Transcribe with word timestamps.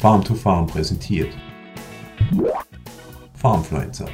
Farm 0.00 0.22
to 0.22 0.32
Farm 0.32 0.64
präsentiert. 0.64 1.36
Farmfluencer, 3.34 4.06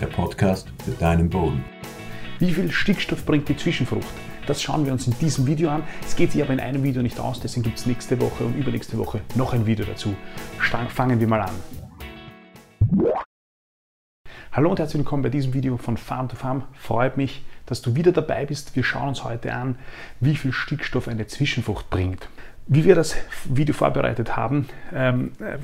der 0.00 0.08
Podcast 0.08 0.66
für 0.84 0.90
deinen 0.90 1.30
Boden. 1.30 1.64
Wie 2.40 2.50
viel 2.50 2.72
Stickstoff 2.72 3.24
bringt 3.24 3.48
die 3.48 3.56
Zwischenfrucht? 3.56 4.08
Das 4.48 4.60
schauen 4.60 4.84
wir 4.84 4.92
uns 4.92 5.06
in 5.06 5.16
diesem 5.20 5.46
Video 5.46 5.70
an. 5.70 5.84
Es 6.04 6.16
geht 6.16 6.32
sich 6.32 6.42
aber 6.42 6.54
in 6.54 6.58
einem 6.58 6.82
Video 6.82 7.02
nicht 7.02 7.20
aus, 7.20 7.38
deswegen 7.38 7.62
gibt 7.62 7.78
es 7.78 7.86
nächste 7.86 8.20
Woche 8.20 8.44
und 8.44 8.56
übernächste 8.56 8.98
Woche 8.98 9.20
noch 9.36 9.52
ein 9.52 9.64
Video 9.64 9.86
dazu. 9.86 10.16
Fangen 10.88 11.20
wir 11.20 11.28
mal 11.28 11.42
an. 11.42 11.54
Hallo 14.50 14.70
und 14.70 14.80
herzlich 14.80 14.98
willkommen 14.98 15.22
bei 15.22 15.28
diesem 15.28 15.54
Video 15.54 15.76
von 15.76 15.96
Farm 15.98 16.28
to 16.28 16.34
Farm. 16.34 16.64
Freut 16.72 17.16
mich, 17.16 17.44
dass 17.66 17.80
du 17.80 17.94
wieder 17.94 18.10
dabei 18.10 18.44
bist. 18.44 18.74
Wir 18.74 18.82
schauen 18.82 19.10
uns 19.10 19.22
heute 19.22 19.54
an, 19.54 19.78
wie 20.18 20.34
viel 20.34 20.52
Stickstoff 20.52 21.06
eine 21.06 21.28
Zwischenfrucht 21.28 21.90
bringt. 21.90 22.28
Wie 22.66 22.84
wir 22.84 22.94
das 22.94 23.16
Video 23.44 23.74
vorbereitet 23.74 24.36
haben, 24.36 24.68
ähm, 24.92 25.32
äh, 25.38 25.58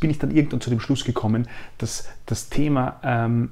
bin 0.00 0.10
ich 0.10 0.18
dann 0.18 0.30
irgendwann 0.30 0.60
zu 0.60 0.70
dem 0.70 0.80
Schluss 0.80 1.04
gekommen, 1.04 1.48
dass 1.78 2.08
das 2.26 2.48
Thema 2.48 3.00
ähm, 3.04 3.50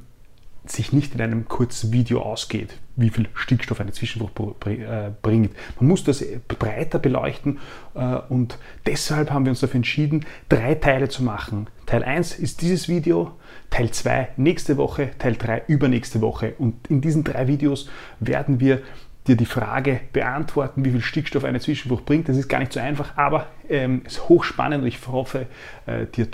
sich 0.66 0.92
nicht 0.92 1.14
in 1.14 1.20
einem 1.20 1.48
kurzen 1.48 1.92
Video 1.92 2.20
ausgeht, 2.20 2.76
wie 2.96 3.10
viel 3.10 3.28
Stickstoff 3.34 3.80
eine 3.80 3.92
Zwischenfrucht 3.92 4.66
äh, 4.66 5.10
bringt. 5.22 5.54
Man 5.78 5.88
muss 5.88 6.04
das 6.04 6.24
breiter 6.48 6.98
beleuchten 6.98 7.58
äh, 7.94 8.16
und 8.28 8.58
deshalb 8.86 9.30
haben 9.30 9.44
wir 9.44 9.50
uns 9.50 9.60
dafür 9.60 9.76
entschieden, 9.76 10.26
drei 10.48 10.74
Teile 10.74 11.08
zu 11.08 11.22
machen. 11.22 11.68
Teil 11.86 12.04
1 12.04 12.38
ist 12.38 12.60
dieses 12.60 12.88
Video, 12.88 13.32
Teil 13.70 13.90
2 13.90 14.30
nächste 14.36 14.76
Woche, 14.76 15.10
Teil 15.18 15.36
3 15.36 15.62
übernächste 15.66 16.20
Woche. 16.20 16.54
Und 16.58 16.88
in 16.88 17.00
diesen 17.00 17.24
drei 17.24 17.46
Videos 17.48 17.88
werden 18.20 18.60
wir 18.60 18.82
dir 19.30 19.36
die 19.36 19.46
Frage 19.46 20.00
beantworten, 20.12 20.84
wie 20.84 20.90
viel 20.90 21.00
Stickstoff 21.00 21.44
eine 21.44 21.60
Zwischenfrucht 21.60 22.04
bringt. 22.04 22.28
Das 22.28 22.36
ist 22.36 22.48
gar 22.48 22.58
nicht 22.58 22.72
so 22.72 22.80
einfach, 22.80 23.16
aber 23.16 23.46
ähm, 23.68 24.02
es 24.04 24.14
ist 24.14 24.28
hochspannend 24.28 24.82
und 24.82 24.88
ich 24.88 25.06
hoffe, 25.06 25.46
äh, 25.86 26.06
dir, 26.06 26.26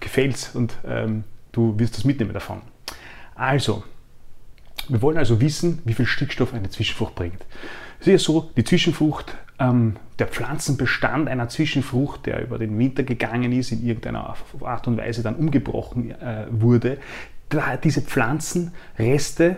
gefällt 0.00 0.36
es 0.36 0.54
und 0.54 0.76
ähm, 0.86 1.24
du 1.52 1.78
wirst 1.78 1.96
das 1.96 2.04
mitnehmen 2.04 2.32
davon. 2.32 2.62
Also, 3.34 3.82
wir 4.88 5.02
wollen 5.02 5.18
also 5.18 5.40
wissen, 5.40 5.82
wie 5.84 5.94
viel 5.94 6.06
Stickstoff 6.06 6.54
eine 6.54 6.70
Zwischenfrucht 6.70 7.14
bringt. 7.14 7.44
Es 8.00 8.06
ist 8.06 8.12
ja 8.12 8.18
so, 8.18 8.50
die 8.56 8.64
Zwischenfrucht, 8.64 9.36
ähm, 9.58 9.96
der 10.20 10.28
Pflanzenbestand 10.28 11.28
einer 11.28 11.48
Zwischenfrucht, 11.48 12.26
der 12.26 12.42
über 12.42 12.58
den 12.58 12.78
Winter 12.78 13.02
gegangen 13.02 13.52
ist, 13.52 13.72
in 13.72 13.84
irgendeiner 13.84 14.36
Art 14.62 14.86
und 14.86 14.96
Weise 14.96 15.22
dann 15.22 15.34
umgebrochen 15.34 16.12
äh, 16.12 16.46
wurde, 16.50 16.98
da, 17.48 17.76
diese 17.76 18.02
Pflanzenreste, 18.02 19.56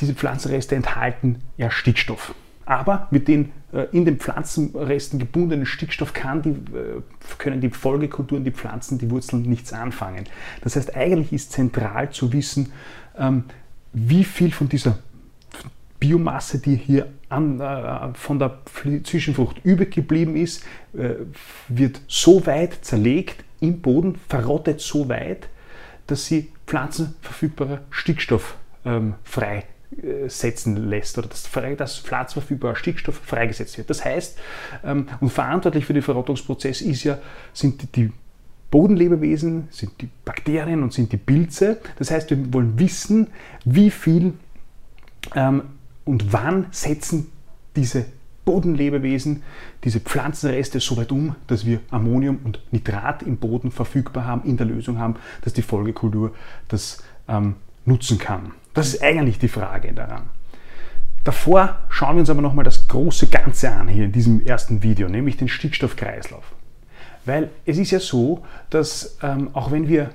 diese 0.00 0.14
Pflanzenreste 0.14 0.74
enthalten 0.74 1.42
ja 1.56 1.70
Stickstoff. 1.70 2.34
Aber 2.64 3.08
mit 3.10 3.28
den 3.28 3.52
äh, 3.72 3.86
in 3.92 4.04
den 4.04 4.18
Pflanzenresten 4.18 5.18
gebundenen 5.18 5.66
Stickstoff 5.66 6.12
die, 6.12 6.50
äh, 6.50 7.02
können 7.38 7.60
die 7.60 7.70
Folgekulturen, 7.70 8.44
die 8.44 8.50
Pflanzen, 8.50 8.98
die 8.98 9.10
Wurzeln 9.10 9.42
nichts 9.42 9.72
anfangen. 9.72 10.24
Das 10.60 10.76
heißt, 10.76 10.94
eigentlich 10.94 11.32
ist 11.32 11.52
zentral 11.52 12.10
zu 12.10 12.32
wissen, 12.32 12.72
ähm, 13.18 13.44
wie 13.92 14.24
viel 14.24 14.52
von 14.52 14.68
dieser 14.68 14.98
Biomasse, 15.98 16.58
die 16.58 16.76
hier 16.76 17.08
an, 17.28 17.60
äh, 17.60 18.14
von 18.14 18.38
der 18.38 18.58
Zwischenfrucht 19.04 19.64
übrig 19.64 19.92
geblieben 19.94 20.36
ist, 20.36 20.64
äh, 20.94 21.14
wird 21.68 22.00
so 22.08 22.44
weit 22.46 22.84
zerlegt 22.84 23.44
im 23.60 23.80
Boden, 23.80 24.16
verrottet 24.28 24.80
so 24.80 25.08
weit, 25.08 25.48
dass 26.06 26.26
sie 26.26 26.50
pflanzenverfügbarer 26.66 27.82
Stickstoff 27.90 28.56
ähm, 28.84 29.14
freisetzen 30.00 30.88
lässt 30.88 31.18
oder 31.18 31.28
dass, 31.28 31.48
dass 31.76 31.98
pflanzenverfügbarer 31.98 32.76
Stickstoff 32.76 33.20
freigesetzt 33.24 33.78
wird. 33.78 33.90
Das 33.90 34.04
heißt, 34.04 34.38
ähm, 34.84 35.08
und 35.20 35.30
verantwortlich 35.30 35.84
für 35.84 35.94
den 35.94 36.02
Verrottungsprozess 36.02 36.80
ist 36.80 37.04
ja, 37.04 37.18
sind 37.52 37.96
die 37.96 38.10
Bodenlebewesen, 38.70 39.68
sind 39.70 39.92
die 40.00 40.08
Bakterien 40.24 40.82
und 40.82 40.92
sind 40.92 41.12
die 41.12 41.18
Pilze. 41.18 41.78
Das 41.98 42.10
heißt, 42.10 42.30
wir 42.30 42.52
wollen 42.52 42.78
wissen, 42.78 43.28
wie 43.64 43.90
viel 43.90 44.34
ähm, 45.34 45.62
und 46.04 46.32
wann 46.32 46.66
setzen 46.70 47.30
diese 47.76 48.06
Bodenlebewesen 48.44 49.42
diese 49.84 50.00
Pflanzenreste 50.00 50.80
so 50.80 50.96
weit 50.96 51.12
um, 51.12 51.36
dass 51.46 51.64
wir 51.64 51.80
Ammonium 51.90 52.40
und 52.42 52.60
Nitrat 52.72 53.22
im 53.22 53.36
Boden 53.36 53.70
verfügbar 53.70 54.24
haben, 54.24 54.42
in 54.44 54.56
der 54.56 54.66
Lösung 54.66 54.98
haben, 54.98 55.14
dass 55.42 55.52
die 55.52 55.62
Folgekultur 55.62 56.34
das 56.66 57.04
ähm, 57.28 57.54
nutzen 57.84 58.18
kann. 58.18 58.52
Das 58.74 58.88
ist 58.88 59.02
eigentlich 59.02 59.38
die 59.38 59.48
Frage 59.48 59.92
daran. 59.92 60.30
Davor 61.24 61.78
schauen 61.88 62.16
wir 62.16 62.20
uns 62.20 62.30
aber 62.30 62.42
nochmal 62.42 62.64
das 62.64 62.88
große 62.88 63.28
Ganze 63.28 63.70
an 63.70 63.88
hier 63.88 64.04
in 64.04 64.12
diesem 64.12 64.44
ersten 64.44 64.82
Video, 64.82 65.08
nämlich 65.08 65.36
den 65.36 65.48
Stickstoffkreislauf. 65.48 66.44
Weil 67.24 67.50
es 67.64 67.78
ist 67.78 67.92
ja 67.92 68.00
so, 68.00 68.44
dass 68.70 69.18
ähm, 69.22 69.50
auch 69.52 69.70
wenn 69.70 69.86
wir 69.86 70.10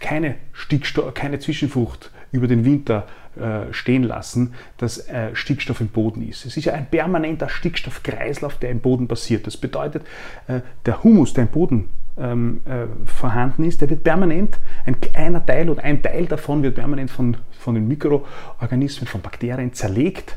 keine, 0.00 0.34
Stickstoff, 0.52 1.14
keine 1.14 1.38
Zwischenfrucht 1.38 2.10
über 2.32 2.48
den 2.48 2.64
Winter 2.64 3.06
äh, 3.36 3.72
stehen 3.72 4.02
lassen, 4.02 4.52
dass 4.76 5.08
äh, 5.08 5.34
Stickstoff 5.34 5.80
im 5.80 5.88
Boden 5.88 6.28
ist. 6.28 6.44
Es 6.44 6.56
ist 6.56 6.66
ja 6.66 6.74
ein 6.74 6.86
permanenter 6.86 7.48
Stickstoffkreislauf, 7.48 8.56
der 8.58 8.70
im 8.70 8.80
Boden 8.80 9.08
passiert. 9.08 9.46
Das 9.46 9.56
bedeutet, 9.56 10.04
äh, 10.48 10.60
der 10.84 11.02
Humus, 11.02 11.32
der 11.32 11.44
im 11.44 11.50
Boden 11.50 11.88
ähm, 12.18 12.60
äh, 12.64 12.86
vorhanden 13.06 13.64
ist, 13.64 13.80
der 13.80 13.90
wird 13.90 14.04
permanent, 14.04 14.58
ein 14.84 15.00
kleiner 15.00 15.44
Teil 15.44 15.70
oder 15.70 15.82
ein 15.82 16.02
Teil 16.02 16.26
davon 16.26 16.62
wird 16.62 16.74
permanent 16.74 17.10
von, 17.10 17.36
von 17.58 17.74
den 17.74 17.88
Mikroorganismen, 17.88 19.06
von 19.06 19.20
Bakterien 19.20 19.72
zerlegt 19.72 20.36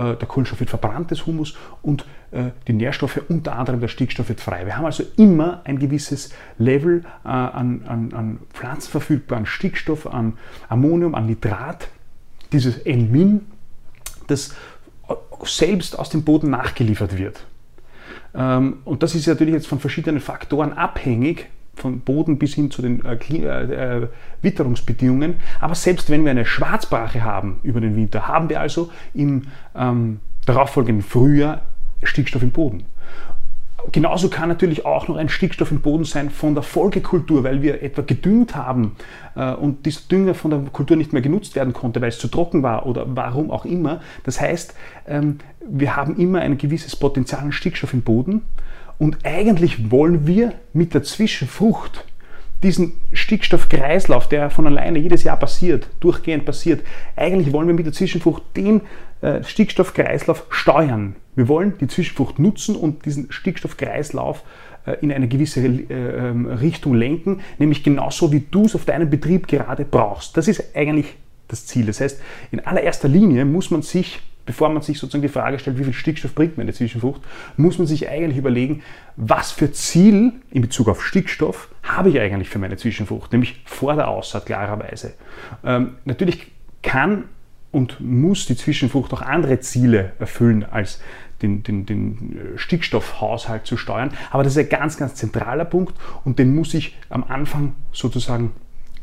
äh, 0.00 0.16
der 0.16 0.26
Kohlenstoff 0.28 0.60
wird 0.60 0.70
verbrannt 0.70 1.10
des 1.10 1.26
Humus 1.26 1.56
und 1.82 2.06
äh, 2.30 2.50
die 2.66 2.72
Nährstoffe, 2.72 3.20
unter 3.28 3.56
anderem 3.56 3.80
der 3.80 3.88
Stickstoff, 3.88 4.28
wird 4.28 4.40
frei. 4.40 4.64
Wir 4.64 4.76
haben 4.76 4.86
also 4.86 5.04
immer 5.16 5.60
ein 5.64 5.78
gewisses 5.78 6.30
Level 6.58 7.04
äh, 7.24 7.28
an, 7.28 7.82
an, 7.86 8.12
an 8.14 8.38
pflanzenverfügbaren 8.54 9.44
Stickstoff, 9.44 10.06
an 10.06 10.38
Ammonium, 10.68 11.14
an 11.14 11.26
Nitrat, 11.26 11.88
dieses 12.52 12.78
N-Min, 12.78 13.42
das 14.26 14.54
selbst 15.44 15.98
aus 15.98 16.08
dem 16.08 16.24
Boden 16.24 16.50
nachgeliefert 16.50 17.18
wird. 17.18 17.44
Ähm, 18.34 18.78
und 18.84 19.02
das 19.02 19.14
ist 19.14 19.26
natürlich 19.26 19.54
jetzt 19.54 19.66
von 19.66 19.80
verschiedenen 19.80 20.20
Faktoren 20.20 20.72
abhängig, 20.72 21.48
von 21.74 22.00
Boden 22.00 22.38
bis 22.38 22.54
hin 22.54 22.70
zu 22.70 22.82
den 22.82 23.04
äh, 23.04 23.14
äh, 23.14 24.08
Witterungsbedingungen. 24.42 25.36
Aber 25.60 25.74
selbst 25.74 26.10
wenn 26.10 26.24
wir 26.24 26.30
eine 26.30 26.44
Schwarzbrache 26.44 27.22
haben 27.24 27.60
über 27.62 27.80
den 27.80 27.96
Winter, 27.96 28.28
haben 28.28 28.48
wir 28.48 28.60
also 28.60 28.90
im 29.14 29.42
ähm, 29.74 30.20
darauffolgenden 30.46 31.02
Frühjahr 31.02 31.62
Stickstoff 32.02 32.42
im 32.42 32.50
Boden. 32.50 32.84
Genauso 33.92 34.28
kann 34.28 34.48
natürlich 34.48 34.84
auch 34.84 35.08
noch 35.08 35.16
ein 35.16 35.28
Stickstoff 35.28 35.70
im 35.70 35.80
Boden 35.80 36.04
sein 36.04 36.30
von 36.30 36.54
der 36.54 36.62
Folgekultur, 36.62 37.44
weil 37.44 37.62
wir 37.62 37.82
etwa 37.82 38.02
gedüngt 38.02 38.54
haben 38.54 38.96
äh, 39.36 39.52
und 39.52 39.86
dieser 39.86 40.02
Dünger 40.10 40.34
von 40.34 40.50
der 40.50 40.60
Kultur 40.72 40.96
nicht 40.96 41.12
mehr 41.12 41.22
genutzt 41.22 41.56
werden 41.56 41.72
konnte, 41.72 42.00
weil 42.00 42.10
es 42.10 42.18
zu 42.18 42.28
trocken 42.28 42.62
war 42.62 42.86
oder 42.86 43.06
warum 43.08 43.50
auch 43.50 43.64
immer. 43.64 44.00
Das 44.24 44.40
heißt, 44.40 44.74
ähm, 45.06 45.38
wir 45.68 45.96
haben 45.96 46.16
immer 46.16 46.40
ein 46.40 46.58
gewisses 46.58 46.96
Potenzial 46.96 47.42
an 47.42 47.52
Stickstoff 47.52 47.92
im 47.92 48.02
Boden 48.02 48.42
und 48.98 49.18
eigentlich 49.24 49.90
wollen 49.90 50.26
wir 50.26 50.52
mit 50.72 50.94
der 50.94 51.02
Zwischenfrucht 51.02 52.04
diesen 52.62 52.92
Stickstoffkreislauf, 53.12 54.28
der 54.28 54.50
von 54.50 54.66
alleine 54.66 54.98
jedes 54.98 55.24
Jahr 55.24 55.38
passiert, 55.38 55.88
durchgehend 56.00 56.44
passiert, 56.44 56.84
eigentlich 57.16 57.52
wollen 57.52 57.66
wir 57.66 57.74
mit 57.74 57.86
der 57.86 57.92
Zwischenfrucht 57.92 58.42
den 58.56 58.82
äh, 59.22 59.42
Stickstoffkreislauf 59.42 60.46
steuern. 60.50 61.16
Wir 61.36 61.48
wollen 61.48 61.74
die 61.80 61.88
Zwischenfrucht 61.88 62.38
nutzen 62.38 62.76
und 62.76 63.04
diesen 63.06 63.32
Stickstoffkreislauf 63.32 64.42
äh, 64.86 64.96
in 65.00 65.12
eine 65.12 65.28
gewisse 65.28 65.60
äh, 65.60 65.84
ähm, 65.90 66.46
Richtung 66.46 66.94
lenken, 66.94 67.40
nämlich 67.58 67.82
genauso 67.82 68.30
wie 68.32 68.44
du 68.50 68.66
es 68.66 68.74
auf 68.74 68.84
deinem 68.84 69.08
Betrieb 69.08 69.48
gerade 69.48 69.84
brauchst. 69.84 70.36
Das 70.36 70.48
ist 70.48 70.76
eigentlich 70.76 71.16
das 71.48 71.66
Ziel. 71.66 71.86
Das 71.86 72.00
heißt, 72.00 72.20
in 72.52 72.60
allererster 72.60 73.08
Linie 73.08 73.44
muss 73.44 73.70
man 73.70 73.82
sich 73.82 74.20
bevor 74.46 74.68
man 74.68 74.82
sich 74.82 74.98
sozusagen 74.98 75.22
die 75.22 75.28
Frage 75.28 75.60
stellt, 75.60 75.78
wie 75.78 75.84
viel 75.84 75.92
Stickstoff 75.92 76.34
bringt 76.34 76.56
mir 76.56 76.62
eine 76.62 76.72
Zwischenfrucht, 76.72 77.20
muss 77.56 77.78
man 77.78 77.86
sich 77.86 78.08
eigentlich 78.08 78.36
überlegen, 78.36 78.82
was 79.14 79.52
für 79.52 79.70
Ziel 79.70 80.32
in 80.50 80.62
Bezug 80.62 80.88
auf 80.88 81.04
Stickstoff 81.04 81.68
habe 81.96 82.10
ich 82.10 82.20
eigentlich 82.20 82.48
für 82.48 82.58
meine 82.58 82.76
Zwischenfrucht, 82.76 83.32
nämlich 83.32 83.62
vor 83.64 83.94
der 83.94 84.08
Aussaat 84.08 84.46
klarerweise. 84.46 85.14
Ähm, 85.64 85.96
natürlich 86.04 86.50
kann 86.82 87.24
und 87.70 88.00
muss 88.00 88.46
die 88.46 88.56
Zwischenfrucht 88.56 89.12
auch 89.12 89.22
andere 89.22 89.60
Ziele 89.60 90.12
erfüllen, 90.18 90.64
als 90.64 91.00
den, 91.42 91.62
den, 91.62 91.86
den 91.86 92.52
Stickstoffhaushalt 92.56 93.66
zu 93.66 93.76
steuern. 93.76 94.12
Aber 94.30 94.42
das 94.42 94.56
ist 94.56 94.58
ein 94.58 94.68
ganz, 94.68 94.96
ganz 94.96 95.14
zentraler 95.14 95.64
Punkt 95.64 95.94
und 96.24 96.38
den 96.38 96.54
muss 96.54 96.74
ich 96.74 96.96
am 97.08 97.24
Anfang 97.24 97.74
sozusagen 97.92 98.52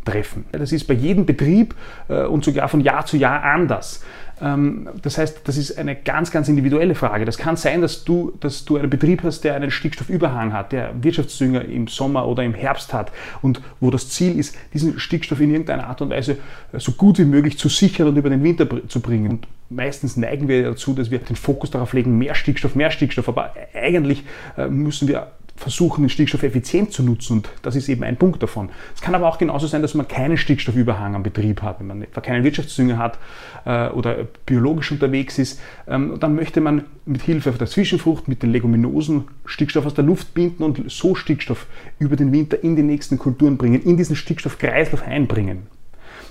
treffen. 0.05 0.45
Das 0.51 0.71
ist 0.71 0.85
bei 0.85 0.93
jedem 0.93 1.25
Betrieb 1.25 1.75
äh, 2.07 2.23
und 2.23 2.45
sogar 2.45 2.69
von 2.69 2.81
Jahr 2.81 3.05
zu 3.05 3.17
Jahr 3.17 3.43
anders. 3.43 4.03
Ähm, 4.41 4.89
das 5.01 5.17
heißt, 5.17 5.41
das 5.43 5.57
ist 5.57 5.77
eine 5.77 5.95
ganz, 5.95 6.31
ganz 6.31 6.47
individuelle 6.47 6.95
Frage. 6.95 7.25
Das 7.25 7.37
kann 7.37 7.55
sein, 7.55 7.81
dass 7.81 8.03
du, 8.03 8.33
dass 8.39 8.65
du 8.65 8.77
einen 8.77 8.89
Betrieb 8.89 9.23
hast, 9.23 9.41
der 9.41 9.55
einen 9.55 9.71
Stickstoffüberhang 9.71 10.53
hat, 10.53 10.71
der 10.71 10.91
Wirtschaftsdünger 11.01 11.65
im 11.65 11.87
Sommer 11.87 12.27
oder 12.27 12.43
im 12.43 12.53
Herbst 12.53 12.93
hat 12.93 13.11
und 13.41 13.61
wo 13.79 13.89
das 13.91 14.09
Ziel 14.09 14.37
ist, 14.37 14.55
diesen 14.73 14.99
Stickstoff 14.99 15.39
in 15.39 15.51
irgendeiner 15.51 15.87
Art 15.87 16.01
und 16.01 16.09
Weise 16.09 16.37
äh, 16.73 16.79
so 16.79 16.91
gut 16.91 17.19
wie 17.19 17.25
möglich 17.25 17.57
zu 17.57 17.69
sichern 17.69 18.07
und 18.07 18.17
über 18.17 18.29
den 18.29 18.43
Winter 18.43 18.67
zu 18.87 18.99
bringen. 18.99 19.31
Und 19.31 19.47
meistens 19.69 20.17
neigen 20.17 20.47
wir 20.47 20.63
dazu, 20.63 20.93
dass 20.93 21.11
wir 21.11 21.19
den 21.19 21.35
Fokus 21.35 21.71
darauf 21.71 21.93
legen, 21.93 22.17
mehr 22.17 22.35
Stickstoff, 22.35 22.75
mehr 22.75 22.91
Stickstoff, 22.91 23.27
aber 23.27 23.53
eigentlich 23.73 24.23
äh, 24.57 24.67
müssen 24.67 25.07
wir 25.07 25.31
versuchen, 25.57 26.03
den 26.03 26.09
Stickstoff 26.09 26.43
effizient 26.43 26.93
zu 26.93 27.03
nutzen 27.03 27.33
und 27.33 27.49
das 27.63 27.75
ist 27.75 27.89
eben 27.89 28.03
ein 28.03 28.15
Punkt 28.15 28.41
davon. 28.41 28.69
Es 28.95 29.01
kann 29.01 29.15
aber 29.15 29.27
auch 29.27 29.37
genauso 29.37 29.67
sein, 29.67 29.81
dass 29.81 29.95
man 29.95 30.07
keinen 30.07 30.37
Stickstoffüberhang 30.37 31.15
am 31.15 31.23
Betrieb 31.23 31.61
hat, 31.61 31.79
wenn 31.79 31.87
man 31.87 32.07
keinen 32.21 32.43
Wirtschaftsdünger 32.43 32.97
hat 32.97 33.17
äh, 33.65 33.89
oder 33.89 34.27
biologisch 34.45 34.91
unterwegs 34.91 35.39
ist. 35.39 35.59
Ähm, 35.87 36.17
dann 36.19 36.35
möchte 36.35 36.61
man 36.61 36.85
mit 37.05 37.23
Hilfe 37.23 37.51
der 37.51 37.67
Zwischenfrucht, 37.67 38.27
mit 38.27 38.43
den 38.43 38.51
Leguminosen 38.51 39.25
Stickstoff 39.45 39.85
aus 39.85 39.93
der 39.93 40.03
Luft 40.03 40.33
binden 40.33 40.63
und 40.63 40.89
so 40.91 41.15
Stickstoff 41.15 41.65
über 41.99 42.15
den 42.15 42.31
Winter 42.31 42.63
in 42.63 42.75
die 42.75 42.83
nächsten 42.83 43.17
Kulturen 43.17 43.57
bringen, 43.57 43.81
in 43.81 43.97
diesen 43.97 44.15
Stickstoffkreislauf 44.15 45.03
einbringen. 45.03 45.67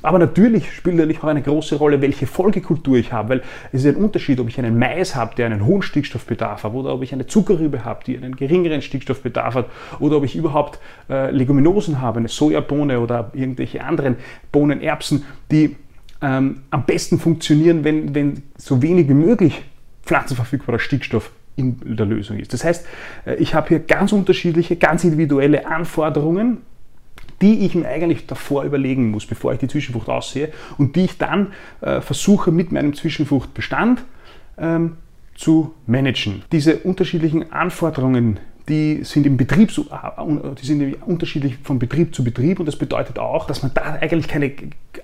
Aber 0.03 0.19
natürlich 0.19 0.73
spielt 0.73 0.97
natürlich 0.97 1.23
auch 1.23 1.29
eine 1.29 1.43
große 1.43 1.77
Rolle, 1.77 2.01
welche 2.01 2.27
Folgekultur 2.27 2.97
ich 2.97 3.13
habe, 3.13 3.29
weil 3.29 3.43
es 3.73 3.85
ist 3.85 3.97
ein 3.97 4.03
Unterschied, 4.03 4.39
ob 4.41 4.49
ich 4.49 4.59
einen 4.59 4.79
Mais 4.79 5.15
habe, 5.15 5.35
der 5.35 5.47
einen 5.47 5.65
hohen 5.65 5.83
Stickstoffbedarf 5.83 6.65
hat, 6.65 6.73
oder 6.73 6.93
ob 6.95 7.03
ich 7.03 7.13
eine 7.13 7.27
Zuckerrübe 7.27 7.85
habe, 7.85 8.05
die 8.05 8.17
einen 8.17 8.37
geringeren 8.37 8.83
Stickstoffbedarf 8.83 9.55
hat, 9.55 9.67
oder 9.99 10.17
ob 10.17 10.25
ich 10.25 10.37
überhaupt 10.37 10.79
äh, 11.09 11.31
Leguminosen 11.31 12.01
habe, 12.01 12.19
eine 12.19 12.29
Sojabohne 12.29 13.01
oder 13.01 13.31
irgendwelche 13.35 13.83
anderen 13.83 14.17
Bohnen, 14.53 14.81
Erbsen, 14.81 15.25
die 15.51 15.77
ähm, 16.23 16.63
am 16.71 16.85
besten 16.85 17.19
funktionieren, 17.19 17.85
wenn, 17.85 18.15
wenn 18.15 18.43
so 18.57 18.83
wenig 18.83 19.09
wie 19.09 19.15
möglich 19.15 19.63
pflanzenverfügbarer 20.05 20.79
Stickstoff 20.79 21.31
in 21.57 21.97
der 21.97 22.07
Lösung 22.07 22.39
ist. 22.39 22.53
Das 22.53 22.65
heißt, 22.65 22.87
äh, 23.27 23.35
ich 23.37 23.55
habe 23.55 23.69
hier 23.69 23.81
ganz 23.81 24.13
unterschiedliche, 24.13 24.77
ganz 24.77 25.05
individuelle 25.05 25.67
Anforderungen 25.67 26.59
die 27.43 27.67
ich 27.67 27.75
mir 27.75 27.89
eigentlich 27.89 28.27
davor 28.27 28.65
überlegen 28.65 29.11
muss, 29.11 29.27
bevor 29.27 29.53
ich 29.53 29.59
die 29.59 29.69
Zwischenfrucht 29.69 30.09
aussehe 30.09 30.53
und 30.79 30.97
die 30.97 31.05
ich 31.05 31.19
dann 31.19 31.53
äh, 31.81 32.01
versuche 32.01 32.51
mit 32.51 32.73
meinem 32.73 32.95
Zwischenfruchtbestand 32.95 34.05
ähm, 34.59 34.97
zu 35.35 35.75
managen. 35.87 36.43
Diese 36.51 36.79
unterschiedlichen 36.79 37.53
Anforderungen, 37.53 38.41
die 38.69 39.05
sind 39.05 39.27
im 39.27 39.37
Betrieb 39.37 39.71
äh, 39.71 40.55
die 40.61 40.67
sind 40.67 41.03
unterschiedlich 41.07 41.59
von 41.63 41.79
Betrieb 41.79 42.15
zu 42.15 42.25
Betrieb 42.25 42.59
und 42.59 42.67
das 42.67 42.77
bedeutet 42.77 43.19
auch, 43.19 43.47
dass 43.47 43.63
man 43.63 43.73
da 43.75 43.99
eigentlich 44.01 44.29
keine 44.29 44.53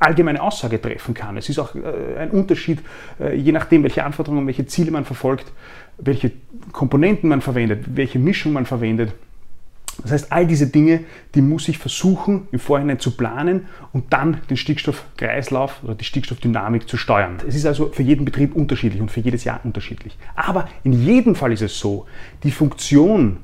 allgemeine 0.00 0.42
Aussage 0.42 0.80
treffen 0.80 1.14
kann. 1.14 1.36
Es 1.36 1.48
ist 1.48 1.58
auch 1.58 1.74
äh, 1.74 2.18
ein 2.18 2.30
Unterschied, 2.30 2.80
äh, 3.20 3.36
je 3.36 3.52
nachdem, 3.52 3.82
welche 3.82 4.04
Anforderungen, 4.04 4.46
welche 4.46 4.66
Ziele 4.66 4.90
man 4.90 5.04
verfolgt, 5.04 5.52
welche 5.98 6.32
Komponenten 6.72 7.28
man 7.28 7.40
verwendet, 7.40 7.84
welche 7.94 8.18
Mischung 8.18 8.52
man 8.52 8.66
verwendet. 8.66 9.12
Das 10.02 10.12
heißt, 10.12 10.32
all 10.32 10.46
diese 10.46 10.66
Dinge, 10.66 11.00
die 11.34 11.42
muss 11.42 11.68
ich 11.68 11.78
versuchen 11.78 12.48
im 12.50 12.58
Vorhinein 12.58 12.98
zu 12.98 13.16
planen 13.16 13.66
und 13.92 14.12
dann 14.12 14.38
den 14.48 14.56
Stickstoffkreislauf 14.56 15.82
oder 15.84 15.94
die 15.94 16.04
Stickstoffdynamik 16.04 16.88
zu 16.88 16.96
steuern. 16.96 17.36
Es 17.46 17.54
ist 17.54 17.66
also 17.66 17.90
für 17.92 18.02
jeden 18.02 18.24
Betrieb 18.24 18.54
unterschiedlich 18.56 19.00
und 19.00 19.10
für 19.10 19.20
jedes 19.20 19.44
Jahr 19.44 19.60
unterschiedlich. 19.64 20.16
Aber 20.34 20.68
in 20.82 20.92
jedem 20.92 21.34
Fall 21.34 21.52
ist 21.52 21.62
es 21.62 21.78
so, 21.78 22.06
die 22.42 22.50
Funktion 22.50 23.38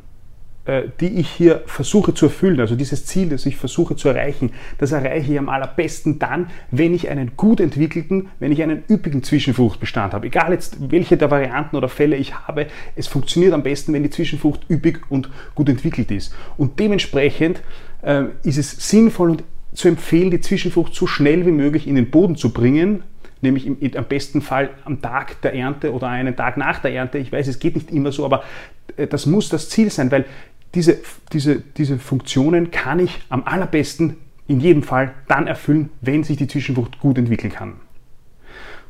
die 1.01 1.21
ich 1.21 1.31
hier 1.31 1.63
versuche 1.65 2.13
zu 2.13 2.27
erfüllen, 2.27 2.61
also 2.61 2.77
dieses 2.77 3.07
Ziel, 3.07 3.31
das 3.31 3.47
ich 3.47 3.57
versuche 3.57 3.97
zu 3.97 4.09
erreichen, 4.09 4.51
das 4.77 4.93
erreiche 4.93 5.33
ich 5.33 5.39
am 5.39 5.49
allerbesten 5.49 6.19
dann, 6.19 6.51
wenn 6.71 6.95
ich 6.95 7.09
einen 7.09 7.37
gut 7.37 7.61
entwickelten, 7.61 8.29
wenn 8.39 8.53
ich 8.53 8.63
einen 8.63 8.83
üppigen 8.91 9.23
Zwischenfruchtbestand 9.23 10.13
habe. 10.13 10.27
Egal 10.27 10.53
jetzt, 10.53 10.91
welche 10.91 11.17
der 11.17 11.31
Varianten 11.31 11.77
oder 11.77 11.89
Fälle 11.89 12.17
ich 12.17 12.35
habe, 12.35 12.67
es 12.97 13.07
funktioniert 13.07 13.55
am 13.55 13.63
besten, 13.63 13.95
wenn 13.95 14.03
die 14.03 14.11
Zwischenfrucht 14.11 14.69
üppig 14.69 15.11
und 15.11 15.31
gut 15.55 15.71
entwickelt 15.71 16.11
ist. 16.11 16.35
Und 16.59 16.79
dementsprechend 16.79 17.63
äh, 18.03 18.25
ist 18.43 18.59
es 18.59 18.91
sinnvoll 18.91 19.31
und 19.31 19.45
zu 19.73 19.89
empfehlen, 19.89 20.31
die 20.31 20.41
Zwischenfrucht 20.41 20.95
so 20.95 21.07
schnell 21.07 21.47
wie 21.47 21.53
möglich 21.53 21.87
in 21.87 21.95
den 21.95 22.11
Boden 22.11 22.37
zu 22.37 22.53
bringen, 22.53 23.03
nämlich 23.41 23.67
im, 23.67 23.79
am 23.97 24.05
besten 24.05 24.41
Fall 24.43 24.71
am 24.85 25.01
Tag 25.01 25.41
der 25.43 25.55
Ernte 25.55 25.93
oder 25.93 26.09
einen 26.09 26.37
Tag 26.37 26.57
nach 26.57 26.81
der 26.81 26.93
Ernte. 26.93 27.19
Ich 27.19 27.31
weiß, 27.31 27.47
es 27.47 27.59
geht 27.59 27.75
nicht 27.75 27.91
immer 27.91 28.13
so, 28.13 28.25
aber 28.25 28.43
äh, 28.97 29.07
das 29.07 29.27
muss 29.27 29.49
das 29.49 29.69
Ziel 29.69 29.91
sein, 29.91 30.11
weil 30.11 30.25
diese, 30.75 30.99
diese, 31.33 31.61
diese 31.61 31.99
Funktionen 31.99 32.71
kann 32.71 32.99
ich 32.99 33.21
am 33.29 33.45
allerbesten 33.45 34.17
in 34.47 34.61
jedem 34.61 34.83
Fall 34.83 35.15
dann 35.29 35.47
erfüllen, 35.47 35.91
wenn 36.01 36.25
sich 36.25 36.37
die 36.37 36.47
Zwischenfrucht 36.47 37.01
gut 37.01 37.19
entwickeln 37.19 37.53
kann. 37.53 37.75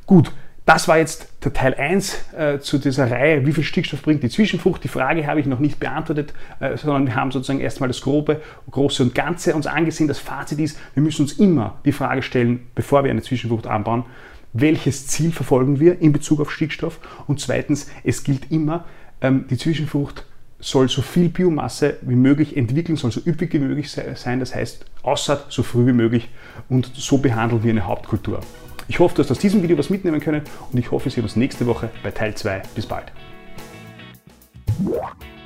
Gut, 0.06 0.32
das 0.68 0.86
war 0.86 0.98
jetzt 0.98 1.28
der 1.44 1.52
Teil 1.54 1.74
1 1.74 2.32
äh, 2.36 2.58
zu 2.60 2.78
dieser 2.78 3.10
Reihe, 3.10 3.46
wie 3.46 3.52
viel 3.52 3.64
Stickstoff 3.64 4.02
bringt 4.02 4.22
die 4.22 4.28
Zwischenfrucht. 4.28 4.84
Die 4.84 4.88
Frage 4.88 5.26
habe 5.26 5.40
ich 5.40 5.46
noch 5.46 5.60
nicht 5.60 5.80
beantwortet, 5.80 6.34
äh, 6.60 6.76
sondern 6.76 7.06
wir 7.06 7.14
haben 7.14 7.30
sozusagen 7.30 7.60
erstmal 7.60 7.88
das 7.88 8.02
Grobe, 8.02 8.42
Große 8.70 9.02
und 9.02 9.14
Ganze 9.14 9.54
uns 9.54 9.66
angesehen. 9.66 10.08
Das 10.08 10.18
Fazit 10.18 10.58
ist, 10.58 10.78
wir 10.94 11.02
müssen 11.02 11.22
uns 11.22 11.32
immer 11.34 11.78
die 11.84 11.92
Frage 11.92 12.22
stellen, 12.22 12.66
bevor 12.74 13.02
wir 13.02 13.10
eine 13.10 13.22
Zwischenfrucht 13.22 13.66
anbauen, 13.66 14.04
welches 14.52 15.06
Ziel 15.06 15.32
verfolgen 15.32 15.80
wir 15.80 16.00
in 16.00 16.12
Bezug 16.12 16.40
auf 16.40 16.50
Stickstoff? 16.50 17.00
Und 17.26 17.40
zweitens, 17.40 17.90
es 18.04 18.22
gilt 18.22 18.50
immer, 18.50 18.84
ähm, 19.22 19.46
die 19.48 19.56
Zwischenfrucht 19.56 20.26
soll 20.60 20.88
so 20.88 21.02
viel 21.02 21.28
Biomasse 21.28 21.98
wie 22.02 22.16
möglich 22.16 22.56
entwickeln, 22.56 22.96
soll 22.96 23.12
so 23.12 23.20
üppig 23.24 23.52
wie 23.52 23.58
möglich 23.58 23.90
sein, 23.90 24.40
das 24.40 24.54
heißt 24.54 24.84
Aussaat 25.02 25.46
so 25.50 25.62
früh 25.62 25.86
wie 25.86 25.92
möglich 25.92 26.28
und 26.68 26.90
so 26.94 27.18
behandeln 27.18 27.62
wie 27.62 27.70
eine 27.70 27.86
Hauptkultur. 27.86 28.40
Ich 28.88 28.98
hoffe, 28.98 29.16
dass 29.16 29.28
du 29.28 29.32
aus 29.32 29.38
diesem 29.38 29.62
Video 29.62 29.76
was 29.78 29.90
mitnehmen 29.90 30.20
können 30.20 30.42
und 30.72 30.78
ich 30.78 30.90
hoffe, 30.90 31.06
wir 31.06 31.12
sehen 31.12 31.22
uns 31.22 31.36
nächste 31.36 31.66
Woche 31.66 31.90
bei 32.02 32.10
Teil 32.10 32.34
2. 32.34 32.62
Bis 32.74 32.86
bald. 32.86 33.12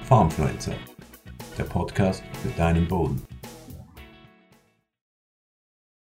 Farmfluencer, 0.05 0.73
der 1.58 1.65
Podcast 1.65 2.23
für 2.43 2.50
deinen 2.56 2.87
Boden. 2.87 3.23